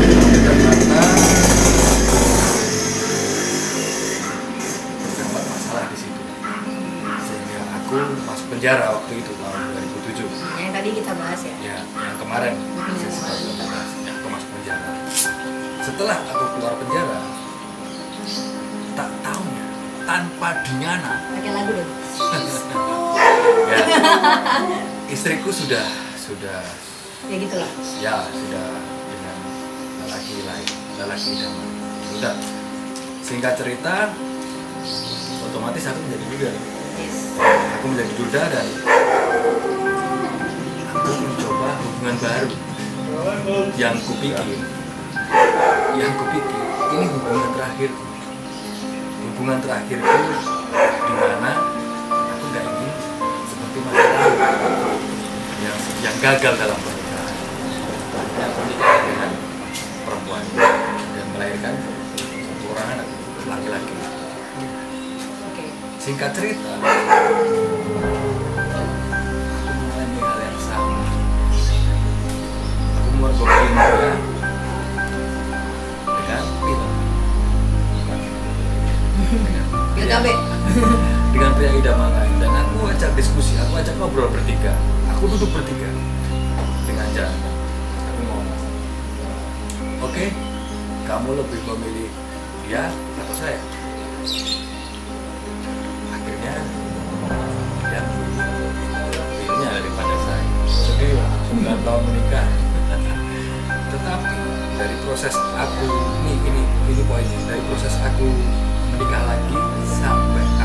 Ke 0.09 0.37
Jakarta 0.41 1.01
dapat 5.13 5.43
masalah 5.45 5.85
di 5.93 5.97
situ 6.01 6.21
sehingga 7.21 7.61
aku 7.77 7.93
masuk 8.25 8.47
penjara 8.49 8.85
waktu 8.97 9.13
itu 9.21 9.29
tahun 9.37 9.61
2007 10.25 10.57
Yang 10.57 10.71
tadi 10.73 10.89
kita 10.97 11.11
bahas 11.13 11.41
ya. 11.45 11.53
ya 11.61 11.77
yang 11.85 12.17
kemarin 12.17 12.53
ya, 12.57 14.11
aku 14.17 14.27
masuk 14.33 14.49
penjara 14.57 14.89
setelah 15.85 16.17
aku 16.33 16.43
keluar 16.57 16.73
penjara 16.81 17.17
tak 18.97 19.09
tahunya 19.21 19.65
tanpa 20.09 20.49
dinyana 20.65 21.13
Pakai 21.37 21.51
lagu 21.53 21.77
dong. 21.77 23.05
ya. 23.69 23.77
Istriku 25.09 25.49
sudah 25.49 25.85
sudah. 26.17 26.61
Ya 27.29 27.35
gitulah. 27.35 27.71
ya 27.99 28.15
sudah 28.31 28.67
dengan 29.11 29.37
lelaki 30.07 30.35
lain 30.47 30.69
lelaki 30.97 31.29
idaman 31.37 31.67
sudah. 32.15 32.35
Singkat 33.21 33.53
cerita 33.59 34.09
otomatis 35.49 35.83
aku 35.85 35.99
menjadi 36.07 36.25
duda 36.33 36.51
Yes. 36.99 37.31
aku 37.79 37.85
menjadi 37.95 38.13
duda 38.19 38.41
dan 38.51 38.67
aku 40.91 41.11
mencoba 41.15 41.69
hubungan 41.79 42.15
baru 42.19 42.49
yang 43.79 43.95
kupikir. 44.03 44.59
Yang 45.95 46.13
kupikir 46.19 46.59
ini 46.89 47.05
hubungan 47.07 47.49
terakhir 47.55 47.89
hubungan 49.19 49.57
terakhirku 49.63 50.17
di 50.99 51.13
mana 51.15 51.51
lalu 53.93 54.93
yang 55.63 55.79
yang 56.05 56.15
gagal 56.21 56.53
dalam 56.55 56.77
pernikahan. 56.79 57.35
Aku 58.39 58.59
menikah 58.65 58.97
dengan 59.03 59.31
perempuan. 60.05 60.43
Dan 61.15 61.25
melahirkan 61.33 61.73
satu 62.17 62.65
orang 62.73 62.87
anak 62.97 63.07
laki-laki. 63.49 63.95
Singkat 65.99 66.31
cerita 66.33 66.71
mengalami 69.59 70.19
hal 70.21 70.39
yang 70.39 70.59
sama. 70.63 71.03
Aku 72.97 73.09
mergokin 73.19 73.73
dia 73.75 74.11
dengan 76.07 76.43
pil 76.63 76.81
dengan 79.99 80.19
Pil 80.23 80.39
dengan 81.29 81.51
pria 81.53 81.71
idaman 81.77 82.09
lain 82.09 82.35
dan 82.41 82.51
aku 82.65 82.68
ajak 82.99 83.15
diskusi 83.15 83.55
aku 83.55 83.79
ajak 83.79 83.95
ngobrol 83.95 84.27
bertiga. 84.27 84.75
Aku 85.15 85.31
duduk 85.31 85.47
bertiga. 85.55 85.87
Dengan 86.83 87.07
Jan 87.15 87.31
aku 88.11 88.21
ngomong 88.27 88.59
oke 90.03 90.25
kamu 91.07 91.29
lebih 91.39 91.59
memilih 91.63 92.11
dia 92.67 92.91
atau 93.23 93.35
saya? 93.39 93.55
Akhirnya 96.11 96.55
ya 97.87 98.03
pilihnya 99.31 99.69
daripada 99.79 100.15
saya. 100.27 100.43
Jadi 100.67 101.07
9 101.55 101.87
tahun 101.87 102.01
menikah. 102.03 102.47
Tetapi 103.95 104.35
dari 104.75 104.95
proses 105.07 105.39
aku 105.55 105.87
ini 105.87 106.35
ini 106.51 106.63
ini 106.91 107.03
poinnya. 107.07 107.39
Dari 107.47 107.63
proses 107.63 107.95
aku 108.03 108.27
menikah 108.91 109.23
lagi 109.23 109.55
sampai 109.87 110.58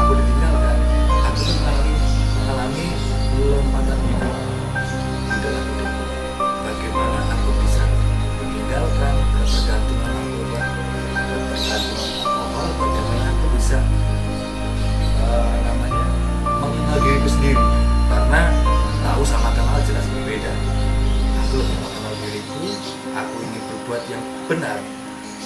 aku 23.15 23.35
ingin 23.41 23.63
berbuat 23.71 24.03
yang 24.11 24.25
benar 24.51 24.79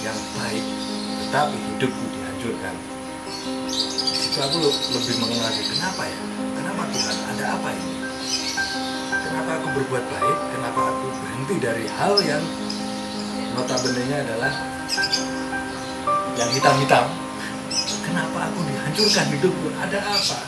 yang 0.01 0.17
baik 0.35 0.65
tetapi 1.27 1.55
hidupku 1.55 2.05
dihancurkan 2.11 2.75
di 3.69 4.17
situ 4.17 4.37
aku 4.41 4.57
le- 4.57 4.81
lebih 4.97 5.15
mengenal 5.21 5.49
diri 5.53 5.67
kenapa 5.77 6.01
ya 6.09 6.19
kenapa 6.57 6.81
Tuhan 6.89 7.15
ada 7.35 7.45
apa 7.55 7.69
ini 7.73 7.93
kenapa 9.23 9.49
aku 9.61 9.67
berbuat 9.77 10.05
baik 10.09 10.37
kenapa 10.57 10.79
aku 10.89 11.05
berhenti 11.21 11.55
dari 11.61 11.85
hal 11.99 12.13
yang 12.25 12.43
notabene-nya 13.53 14.17
adalah 14.23 14.53
yang 16.39 16.49
hitam-hitam. 16.55 17.05
Kenapa 18.07 18.47
aku 18.47 18.59
dihancurkan 18.63 19.27
hidupku? 19.35 19.67
Ada 19.75 19.99
apa? 19.99 20.39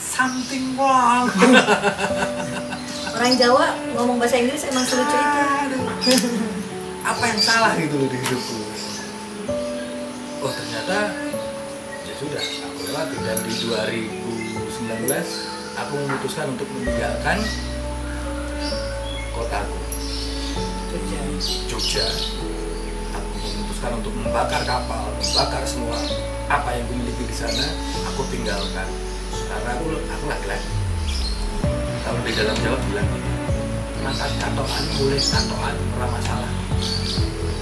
Something 0.00 0.74
wrong. 0.74 1.28
Orang 3.20 3.36
Jawa 3.36 3.76
ngomong 4.00 4.16
bahasa 4.16 4.40
Inggris 4.40 4.64
emang 4.64 4.80
sulit 4.88 5.04
cerita. 5.04 5.44
Apa 7.04 7.20
yang 7.28 7.36
salah 7.44 7.76
gitu 7.76 8.00
loh 8.00 8.08
di 8.08 8.16
hidupku? 8.16 8.56
Oh 10.40 10.48
ternyata 10.48 11.12
ya 12.08 12.14
sudah 12.16 12.40
aku 12.40 12.80
lewati 12.88 13.16
dan 13.20 13.36
di 13.44 13.52
2019 13.68 15.04
aku 15.76 15.92
memutuskan 16.00 16.48
untuk 16.56 16.64
meninggalkan 16.72 17.44
kotaku 19.36 19.76
Jogja. 20.88 21.20
Jogja. 21.68 22.06
Aku 23.20 23.36
memutuskan 23.36 24.00
untuk 24.00 24.16
membakar 24.16 24.64
kapal, 24.64 25.12
membakar 25.20 25.60
semua 25.68 26.00
apa 26.48 26.72
yang 26.72 26.88
kumiliki 26.88 27.28
di 27.28 27.36
sana, 27.36 27.68
aku 28.08 28.24
tinggalkan. 28.32 28.88
Karena 29.28 29.76
aku 29.76 29.92
aku 30.08 30.24
laki-laki. 30.24 30.89
Kalau 32.10 32.26
di 32.26 32.34
dalam 32.34 32.58
Jawa 32.58 32.74
bilang 32.90 33.06
makan 34.02 34.30
katoan 34.42 34.84
boleh 34.98 35.22
katoan 35.22 35.74
ora 35.94 36.06
masalah. 36.10 36.50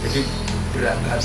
Jadi 0.00 0.24
berangkat 0.72 1.20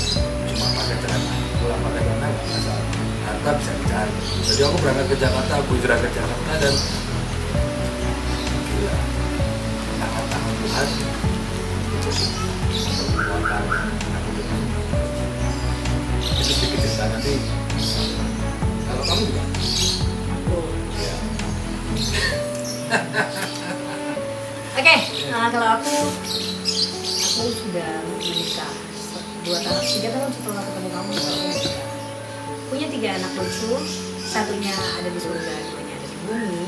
cuma 0.52 0.66
pakai 0.76 0.96
celana, 1.00 1.32
pulang 1.56 1.80
pakai 1.88 2.02
celana 2.04 2.26
nggak 2.28 2.48
masalah. 2.52 2.84
Harta 3.24 3.50
bisa 3.56 3.72
dicari. 3.80 4.12
Jadi 4.44 4.60
aku 4.68 4.76
berangkat 4.76 5.06
ke 5.08 5.16
Jakarta, 5.16 5.52
aku 5.56 5.70
hijrah 5.72 5.98
ke 6.04 6.08
Jakarta 6.12 6.52
dan 6.60 6.74
gila 8.68 8.96
tangan-tangan 10.04 10.54
Tuhan 10.60 10.88
untuk 11.96 12.16
menguatkan 13.08 13.64
aku 14.20 14.28
dengan 14.36 14.60
itu 16.28 16.42
sedikit 16.44 16.76
cerita 16.76 17.04
nanti 17.08 17.34
kalau 18.84 19.02
kamu 19.08 19.22
juga 19.32 19.42
Oh. 20.44 20.68
ya 21.00 21.16
Oke, 24.74 24.96
nah 25.30 25.50
kalau 25.50 25.68
aku 25.78 25.94
aku 27.34 27.42
sudah 27.50 27.90
menikah 28.06 28.72
dua 29.42 29.58
tahun, 29.60 29.82
tiga 29.82 30.08
tahun 30.14 30.30
setelah 30.30 30.62
ketemu 30.62 30.88
kamu 30.94 31.12
aku. 31.18 31.34
Punya 32.70 32.86
tiga 32.90 33.08
anak 33.18 33.32
lucu, 33.34 33.72
satunya 34.22 34.72
ada 34.74 35.08
di 35.10 35.20
surga, 35.20 35.54
duanya 35.74 35.94
ada 35.98 36.06
di 36.06 36.18
bumi. 36.26 36.64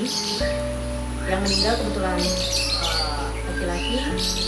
Yang 1.27 1.41
meninggal 1.43 1.75
kebetulan 1.83 2.19
eh, 2.19 3.27
laki-laki 3.47 3.99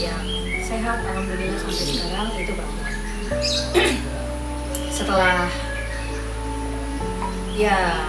yang 0.02 0.24
sehat, 0.62 0.98
alhamdulillah 1.02 1.58
sampai 1.62 1.84
sekarang 1.94 2.28
itu 2.38 2.52
perempuan. 2.54 2.94
Setelah 4.90 5.46
ya 7.58 8.06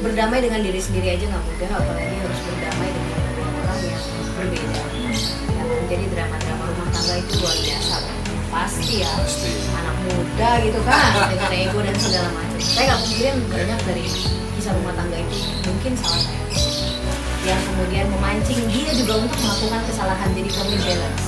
berdamai 0.00 0.38
dengan 0.42 0.60
diri 0.62 0.80
sendiri 0.80 1.18
aja 1.18 1.24
nggak 1.28 1.44
mudah, 1.44 1.70
apalagi 1.74 2.16
harus 2.22 2.40
berdamai 2.46 2.90
dengan 2.94 3.52
orang 3.62 3.80
yang 3.82 4.02
berbeda. 4.38 4.70
Ya, 4.78 5.62
kan? 5.62 5.82
jadi 5.90 6.04
drama-drama 6.14 6.64
rumah 6.70 6.88
tangga 6.94 7.14
itu 7.18 7.32
luar 7.42 7.56
biasa. 7.58 7.96
Pasti 8.48 8.94
ya 9.04 9.12
pasti 9.20 9.52
anak 9.76 9.96
muda 10.08 10.50
gitu 10.64 10.80
kan 10.88 11.28
dengan 11.30 11.52
ego 11.52 11.78
dan 11.84 11.96
segala 12.00 12.28
macam. 12.32 12.58
Saya 12.58 12.84
nggak 12.88 13.00
mungkin 13.04 13.34
banyak 13.52 13.80
dari 13.84 14.04
kisah 14.58 14.74
rumah 14.74 14.94
tangga 14.98 15.14
itu 15.22 15.38
mungkin 15.70 15.92
salah 15.94 16.18
saya 16.18 16.42
yang 17.46 17.62
kemudian 17.62 18.06
memancing 18.10 18.58
dia 18.74 18.90
juga 18.90 19.22
untuk 19.22 19.38
melakukan 19.38 19.80
kesalahan 19.86 20.28
jadi 20.34 20.50
kami 20.50 20.74
balance 20.82 21.26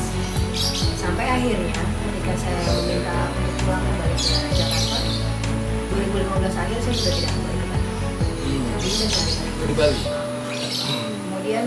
sampai 0.99 1.27
akhirnya 1.39 1.79
ketika 1.79 2.33
saya 2.43 2.59
meminta 2.83 3.17
untuk 3.31 3.55
pulang 3.63 3.83
kembali 3.87 4.17
ke 4.19 4.53
Jakarta 4.59 4.99
2015 5.95 6.61
akhir 6.61 6.79
saya 6.83 6.95
sudah 6.99 7.15
tidak 7.23 7.33
kembali 7.39 7.60
di 8.81 9.75
Bali? 9.77 10.01
Hmm. 10.81 11.13
kemudian 11.21 11.67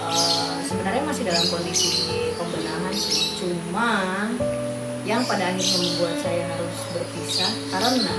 eh, 0.00 0.54
sebenarnya 0.64 1.02
masih 1.04 1.22
dalam 1.24 1.44
kondisi 1.46 1.90
pembenahan 2.32 2.94
sih. 2.96 3.36
Cuma 3.36 3.90
yang 5.04 5.22
pada 5.22 5.52
akhirnya 5.52 5.76
membuat 5.78 6.16
saya 6.18 6.48
harus 6.48 6.76
berpisah 6.90 7.50
karena 7.70 8.16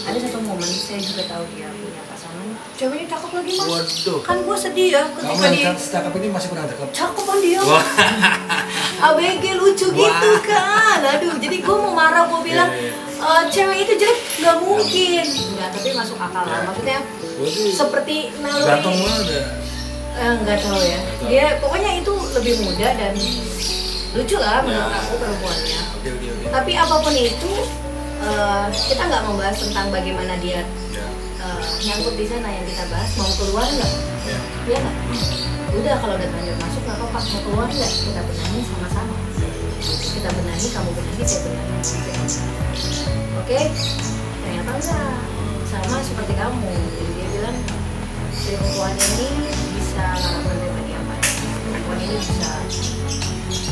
ada 0.00 0.16
satu 0.16 0.38
momen 0.40 0.64
saya 0.64 1.02
juga 1.02 1.22
tahu 1.28 1.44
dia 1.52 1.68
punya 1.68 2.02
pasangan. 2.06 2.46
Ceweknya 2.78 3.06
cakep 3.10 3.30
lagi 3.34 3.52
mas. 3.52 3.66
Waduh. 3.68 4.20
Kan 4.24 4.36
gue 4.40 4.56
sedih 4.56 4.88
ya 4.90 5.02
kamu 5.10 5.26
ketika 5.26 5.44
yang 5.44 5.52
dia 5.52 5.66
cakep- 5.68 5.90
cakep 5.92 6.12
ini 6.16 6.28
masih 6.30 6.48
kurang 6.48 6.66
cakep. 6.66 6.88
Cakepan 6.94 7.38
dia? 7.42 7.60
Wah. 7.60 7.84
ABG 9.10 9.44
lucu 9.58 9.86
Wah. 9.90 9.96
gitu 9.98 10.30
kan. 10.46 10.98
Aduh 11.18 11.34
jadi 11.36 11.56
gue 11.58 11.76
mau 11.76 11.92
marah 11.92 12.24
gue 12.30 12.40
bilang 12.40 12.70
Iya, 12.70 13.09
"Eh, 13.20 13.42
cewek 13.52 13.78
itu 13.84 13.92
jelek 14.00 14.18
nggak 14.40 14.56
mungkin. 14.64 15.24
Nggak 15.28 15.68
tapi 15.76 15.88
masuk 15.92 16.16
akal 16.16 16.44
lah. 16.44 16.56
Ya. 16.56 16.64
maksudnya 16.64 16.98
seperti 17.70 18.16
naluri 18.40 18.64
ganteng 18.66 18.96
banget 18.96 19.26
ya? 19.28 19.42
Eh, 20.10 20.32
nggak 20.42 20.58
tahu 20.60 20.80
ya. 20.80 21.00
Dia 21.28 21.46
pokoknya 21.60 21.90
itu 22.00 22.12
lebih 22.34 22.54
muda 22.64 22.88
dan 22.96 23.14
lucu 24.10 24.36
lah 24.36 24.58
menurut 24.64 24.90
Ya. 24.90 24.98
aku 24.98 25.14
perempuannya. 25.16 25.80
Tapi 26.50 26.72
apa 26.74 26.94
pun 26.98 27.14
itu 27.14 27.50
eh, 28.20 28.64
kita 28.88 29.02
nggak 29.04 29.22
membahas 29.24 29.56
tentang 29.56 29.86
bagaimana 29.88 30.34
dia 30.40 30.60
ya. 30.90 31.06
nyangkut 31.80 32.14
di 32.16 32.26
sana 32.28 32.48
yang 32.48 32.64
kita 32.64 32.84
bahas. 32.88 33.10
Mau 33.16 33.30
keluar 33.36 33.64
nggak? 33.64 33.92
Ya. 34.24 34.38
Iya 34.66 34.78
nggak? 34.80 34.96
Udah 35.70 35.94
kalau 36.02 36.14
udah 36.18 36.28
lanjut 36.28 36.56
masuk 36.58 36.82
nggak 36.84 36.96
apa-apa. 36.98 37.18
Mau 37.20 37.40
keluar 37.44 37.68
nggak? 37.68 37.90
Kita 38.00 38.20
benahi 38.24 38.60
sama-sama 38.64 39.14
kita 39.80 40.28
benahi 40.28 40.68
kamu 40.68 40.90
benahi 40.92 41.24
saya 41.24 41.40
benahi. 41.48 41.96
Oke? 43.40 43.60
Ternyata 44.44 44.70
enggak. 44.76 45.16
Sama 45.70 45.96
seperti 46.04 46.34
kamu. 46.36 46.68
Jadi 46.68 47.10
dia 47.16 47.26
bilang 47.32 47.58
si 48.36 48.52
perempuan 48.56 48.92
ini 48.92 49.28
bisa 49.78 50.04
menerima 50.44 50.80
dia 50.84 50.98
apa 51.00 51.14
perempuan 51.70 51.98
ini 51.98 52.16
bisa 52.20 52.52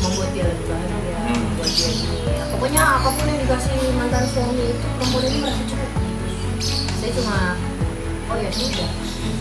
membuat 0.02 0.30
dia 0.32 0.44
lebih 0.48 0.66
bahagia 0.66 1.18
membuat 1.30 1.70
dia 1.72 1.88
gini 1.92 2.18
ya. 2.26 2.44
pokoknya 2.52 2.82
apa 2.82 3.08
pun 3.14 3.24
yang 3.26 3.40
dikasih 3.42 3.74
mantan 3.96 4.24
suami 4.30 4.64
itu 4.70 4.86
perempuan 4.98 5.24
ini 5.28 5.38
merasa 5.42 5.62
cukup. 5.66 5.90
Saya 6.98 7.10
cuma 7.14 7.36
ya 7.38 7.47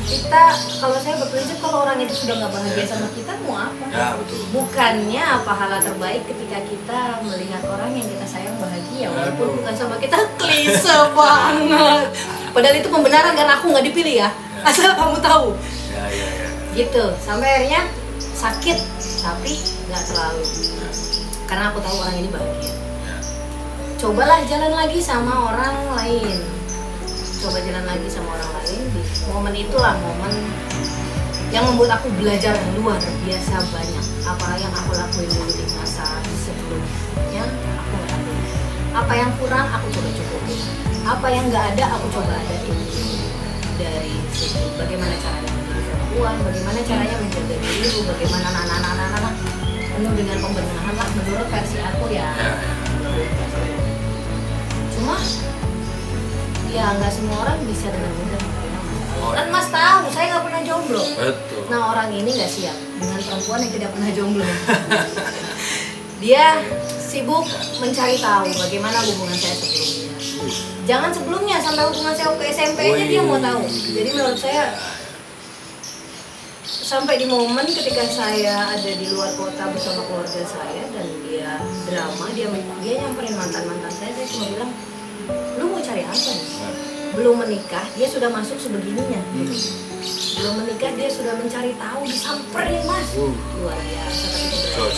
kita 0.07 0.43
kalau 0.79 0.97
saya 1.03 1.19
berprinsip 1.19 1.59
kalau 1.59 1.83
orang 1.83 1.99
itu 1.99 2.15
sudah 2.15 2.39
nggak 2.39 2.51
bahagia 2.55 2.85
sama 2.87 3.07
kita 3.11 3.35
mau 3.43 3.59
apa? 3.59 3.85
Ya 3.91 4.15
betul. 4.15 4.39
Bukannya 4.55 5.25
pahala 5.43 5.77
terbaik 5.83 6.23
ketika 6.23 6.63
kita 6.63 6.99
melihat 7.27 7.61
orang 7.67 7.91
yang 7.91 8.07
kita 8.07 8.25
sayang 8.25 8.55
bahagia 8.55 9.11
walaupun 9.11 9.45
Aduh. 9.51 9.55
bukan 9.59 9.75
sama 9.75 9.95
kita 9.99 10.17
klise 10.39 10.97
banget. 11.19 12.07
Padahal 12.55 12.75
itu 12.79 12.87
pembenaran 12.87 13.35
karena 13.35 13.53
aku 13.59 13.65
nggak 13.75 13.85
dipilih 13.91 14.15
ya. 14.23 14.29
Asal 14.63 14.95
kamu 14.95 15.19
tahu. 15.19 15.53
Ya 15.91 16.05
ya 16.07 16.27
ya. 16.39 16.47
Gitu. 16.71 17.03
Sampai 17.19 17.47
akhirnya 17.61 17.91
sakit 18.15 18.77
tapi 19.19 19.53
nggak 19.91 20.03
terlalu. 20.07 20.43
Ya, 20.47 20.89
karena 21.51 21.63
aku 21.75 21.79
tahu 21.83 21.95
orang 21.99 22.15
ini 22.15 22.29
bahagia. 22.31 22.71
Ya. 22.71 23.15
cobalah 23.99 24.39
jalan 24.47 24.71
lagi 24.71 24.99
sama 25.03 25.51
orang 25.51 25.75
lain 25.99 26.56
coba 27.39 27.57
jalan 27.61 27.85
lagi 27.85 28.07
sama 28.09 28.29
orang 28.33 28.51
lain. 28.61 28.81
Di 28.93 29.01
momen 29.29 29.53
itulah 29.53 29.93
momen 30.01 30.33
yang 31.53 31.63
membuat 31.69 32.01
aku 32.01 32.11
belajar 32.17 32.57
luar 32.75 32.99
biasa 33.25 33.55
banyak. 33.71 34.05
Apa 34.25 34.57
yang 34.59 34.73
aku 34.73 34.91
lakuin 34.97 35.29
dulu 35.31 35.51
di 35.53 35.65
masa 35.77 36.05
sebelumnya 36.41 37.45
aku 37.47 37.95
lakuin 38.01 38.47
apa 38.97 39.13
yang 39.13 39.29
kurang 39.37 39.67
aku 39.69 39.93
coba 39.93 40.09
cukupin 40.09 40.59
apa 41.05 41.27
yang 41.29 41.45
nggak 41.53 41.65
ada 41.77 41.85
aku 41.95 42.05
coba 42.17 42.33
adain 42.33 42.73
dari 43.77 44.15
segi 44.33 44.73
bagaimana 44.73 45.13
caranya 45.21 45.51
menjadi 45.53 45.81
perempuan 45.85 46.35
bagaimana 46.41 46.79
caranya 46.81 47.15
menjaga 47.21 47.55
diri 47.61 47.99
bagaimana 48.09 48.47
nana 48.49 48.75
nana 48.81 49.05
nana 49.13 49.29
penuh 49.97 50.13
dengan 50.17 50.37
pembenahan 50.41 50.93
lah. 50.97 51.07
Menurut 51.13 51.47
versi 51.49 51.77
aku 51.77 52.05
ya 52.09 52.25
ya, 52.41 52.49
ya. 52.49 53.77
cuma 54.97 55.17
ya 56.77 56.93
nggak 56.93 57.09
semua 57.09 57.37
orang 57.41 57.57
bisa 57.65 57.89
dengan 57.89 58.13
mudah. 58.13 58.41
Oh, 59.17 59.33
kan 59.33 59.49
iya. 59.49 59.53
mas 59.53 59.67
tahu 59.73 60.05
saya 60.13 60.25
nggak 60.29 60.45
pernah 60.45 60.61
jomblo. 60.61 61.01
Betul. 61.17 61.61
Nah 61.73 61.79
orang 61.89 62.09
ini 62.13 62.29
nggak 62.37 62.51
siap 62.53 62.77
dengan 63.01 63.19
perempuan 63.25 63.59
yang 63.65 63.73
tidak 63.73 63.89
pernah 63.97 64.09
jomblo. 64.13 64.45
Dia 66.23 66.45
sibuk 67.01 67.45
mencari 67.81 68.17
tahu 68.21 68.49
bagaimana 68.61 68.97
hubungan 69.09 69.37
saya 69.37 69.55
sebelumnya. 69.57 70.05
Jangan 70.85 71.11
sebelumnya 71.13 71.57
sampai 71.57 71.83
hubungan 71.89 72.13
saya 72.13 72.29
ke 72.37 72.45
SMP 72.53 72.79
aja 72.93 73.05
dia 73.09 73.21
mau 73.25 73.41
tahu. 73.41 73.61
jadi 73.67 74.09
menurut 74.13 74.39
saya 74.39 74.71
sampai 76.67 77.19
di 77.19 77.27
momen 77.27 77.67
ketika 77.67 78.07
saya 78.07 78.71
ada 78.71 78.91
di 78.95 79.11
luar 79.11 79.27
kota 79.35 79.67
bersama 79.75 80.07
keluarga 80.07 80.39
saya 80.47 80.83
dan 80.95 81.07
dia 81.27 81.59
drama 81.91 82.31
dia 82.31 82.47
dia 82.79 82.93
nyamperin 83.03 83.35
mantan 83.35 83.67
mantan 83.67 83.91
saya 83.91 84.11
saya 84.15 84.27
cuma 84.31 84.45
bilang 84.55 84.71
lu 85.59 85.66
apa 86.03 86.29
nih 86.29 86.45
Nah, 86.57 86.73
belum 87.15 87.35
menikah 87.39 87.85
dia 87.93 88.05
sudah 88.05 88.29
masuk 88.29 88.57
sebegininya. 88.57 89.21
Hmm. 89.33 89.49
belum 90.37 90.53
menikah 90.61 90.91
dia 90.93 91.09
sudah 91.09 91.33
mencari 91.33 91.73
tahu 91.73 92.01
disamperin 92.03 92.83
mas. 92.83 93.09
Uh. 93.15 93.33
luar 93.57 93.73
biasa 93.73 94.25
tapi 94.27 94.93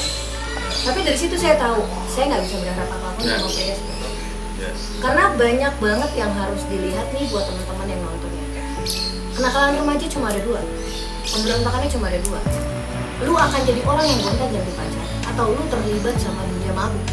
tapi 0.80 1.00
dari 1.02 1.16
situ 1.16 1.36
saya 1.36 1.56
tahu 1.56 1.80
saya 2.08 2.28
nggak 2.28 2.44
bisa 2.44 2.56
berharap 2.60 2.90
apa 2.90 3.08
pun 3.14 3.24
Ya. 3.24 3.36
sama 3.36 3.50
PS 3.50 3.80
Ya. 4.60 4.72
karena 5.00 5.24
banyak 5.34 5.74
banget 5.80 6.12
yang 6.14 6.32
harus 6.36 6.62
dilihat 6.68 7.08
nih 7.10 7.32
buat 7.32 7.48
teman-teman 7.48 7.88
yang 7.88 8.02
nonton 8.04 8.28
ya. 8.28 8.46
Kenakalan 9.32 9.80
remaja 9.80 10.06
cuma 10.12 10.28
ada 10.28 10.42
dua. 10.44 10.60
Pemberontakannya 11.24 11.88
cuma 11.88 12.06
ada 12.12 12.20
dua. 12.20 12.40
Lu 13.24 13.34
akan 13.36 13.60
jadi 13.64 13.80
orang 13.88 14.04
yang 14.04 14.20
gonta 14.20 14.46
ganti 14.52 14.72
pacar 14.76 15.08
atau 15.32 15.56
lu 15.56 15.64
terlibat 15.72 16.16
sama 16.20 16.44
dunia 16.44 16.76
mabuk 16.76 17.04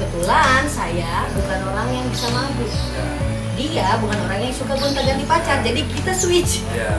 kebetulan 0.00 0.64
saya 0.64 1.28
bukan 1.36 1.60
orang 1.68 1.88
yang 1.92 2.06
bisa 2.08 2.26
mabuk. 2.32 2.72
Ya. 2.72 3.04
dia 3.60 3.88
bukan 4.00 4.16
orang 4.24 4.40
yang 4.40 4.54
suka 4.56 4.72
gonta 4.72 5.04
ganti 5.04 5.24
pacar 5.28 5.60
jadi 5.60 5.84
kita 5.84 6.12
switch. 6.16 6.64
Ya. 6.72 6.96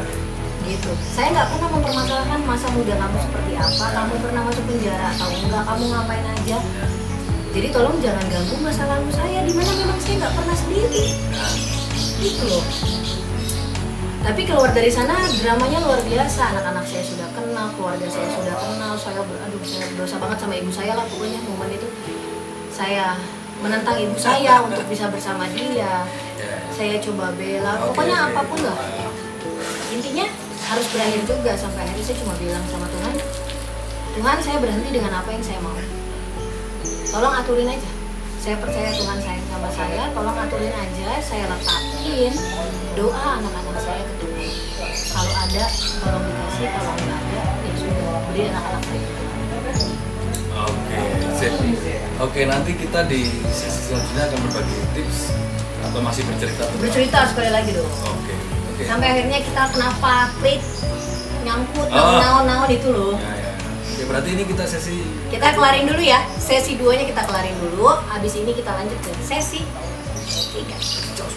gitu. 0.61 0.93
Saya 1.17 1.33
nggak 1.33 1.49
pernah 1.49 1.69
mempermasalahkan 1.73 2.39
masa 2.45 2.69
muda 2.77 2.93
kamu 2.93 3.17
seperti 3.17 3.53
apa 3.57 3.85
kamu 3.97 4.13
pernah 4.21 4.41
masuk 4.45 4.63
penjara 4.69 5.07
atau 5.17 5.27
enggak 5.33 5.63
kamu 5.65 5.83
ngapain 5.89 6.25
aja. 6.29 6.57
Jadi 7.51 7.67
tolong 7.73 7.97
jangan 7.99 8.25
ganggu 8.29 8.55
masa 8.61 8.83
lalu 8.85 9.09
saya 9.09 9.41
di 9.43 9.53
mana 9.57 9.71
memang 9.73 9.97
saya 9.97 10.15
nggak 10.21 10.33
pernah 10.37 10.55
sendiri. 10.55 11.05
Gitu 12.21 12.43
loh. 12.45 12.63
Tapi 14.21 14.41
keluar 14.45 14.69
dari 14.69 14.93
sana 14.93 15.17
dramanya 15.41 15.81
luar 15.81 15.97
biasa. 16.05 16.53
Anak-anak 16.53 16.85
saya 16.85 17.01
sudah 17.01 17.27
kenal 17.33 17.73
keluarga 17.73 18.05
saya 18.05 18.29
sudah 18.37 18.53
kenal 18.53 18.93
saya 18.93 19.21
beraduh 19.25 19.63
saya 19.65 19.89
berdosa 19.89 20.15
banget 20.21 20.37
sama 20.45 20.53
ibu 20.61 20.69
saya 20.69 20.93
lah 20.93 21.05
pokoknya 21.09 21.41
momen 21.49 21.73
itu 21.73 21.89
saya 22.71 23.19
menentang 23.61 23.95
ibu 24.01 24.15
saya 24.17 24.65
untuk 24.65 24.81
bisa 24.89 25.05
bersama 25.11 25.45
dia. 25.53 26.07
Ya. 26.41 26.57
saya 26.73 26.97
coba 26.97 27.29
bela 27.37 27.77
pokoknya 27.85 28.17
oke. 28.17 28.27
apa 28.33 28.41
pun 28.49 28.59
lah. 28.65 28.77
Intinya 29.93 30.25
harus 30.71 30.87
berakhir 30.89 31.21
juga 31.29 31.53
sampai 31.53 31.85
akhirnya 31.85 32.05
saya 32.09 32.17
cuma 32.23 32.33
bilang 32.41 32.63
sama 32.71 32.87
Tuhan 32.89 33.15
Tuhan 34.11 34.37
saya 34.41 34.57
berhenti 34.59 34.89
dengan 34.91 35.13
apa 35.21 35.29
yang 35.29 35.43
saya 35.45 35.59
mau. 35.61 35.77
Tolong 37.11 37.33
aturin 37.43 37.69
aja. 37.69 37.89
Saya 38.41 38.57
percaya 38.57 38.89
Tuhan 38.89 39.19
sayang 39.21 39.47
sama 39.53 39.69
saya 39.69 40.03
tolong 40.17 40.35
aturin 40.35 40.73
aja. 40.73 41.11
Saya 41.21 41.45
letakin 41.45 42.33
doa 42.97 43.27
anak-anak 43.37 43.77
saya 43.79 44.01
ke 44.01 44.13
Tuhan. 44.25 44.51
Kalau 45.11 45.33
ada 45.37 45.63
tolong 46.01 46.23
dikasih 46.25 46.67
kalau 46.73 46.91
nggak 46.97 47.19
ada 47.19 47.41
ya 47.45 47.73
sudah 47.77 48.11
beri 48.31 48.41
anak-anak 48.49 48.83
saya 48.89 49.20
Tuhan. 51.43 52.21
Oke, 52.21 52.41
nanti 52.45 52.71
kita 52.75 53.01
di 53.03 53.25
sesi 53.47 53.89
selanjutnya 53.89 54.29
akan 54.29 54.39
berbagi 54.45 54.77
tips 54.93 55.19
atau 55.81 55.99
masih 55.99 56.21
bercerita 56.23 56.63
tentang 56.63 56.79
bercerita 56.79 57.19
sekali 57.25 57.49
lagi 57.49 57.71
dong 57.73 57.89
Oke, 58.05 58.33
oke. 58.69 58.83
sampai 58.85 59.07
akhirnya 59.09 59.39
kita 59.41 59.61
kenapa 59.73 60.11
klik 60.37 60.61
nyangkut 61.41 61.87
Oh. 61.89 62.21
naon-naon 62.21 62.69
itu 62.69 62.87
loh 62.87 63.17
Ya, 63.17 63.33
ya. 63.33 63.51
Oke, 63.91 64.03
berarti 64.05 64.29
ini 64.31 64.43
kita 64.45 64.63
sesi 64.63 65.01
Kita 65.27 65.51
kelarin 65.51 65.83
dulu 65.83 65.99
ya, 65.99 66.21
sesi 66.37 66.77
2 66.77 66.85
nya 66.93 67.03
kita 67.03 67.25
kelarin 67.25 67.57
dulu 67.59 67.89
Habis 68.07 68.33
ini 68.35 68.53
kita 68.53 68.71
lanjut 68.71 68.95
ke 69.01 69.11
sesi 69.19 69.65
3 70.53 70.63
Jos. 71.17 71.33